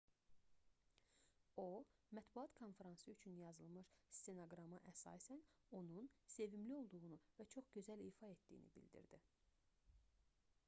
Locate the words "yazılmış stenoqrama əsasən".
3.41-5.43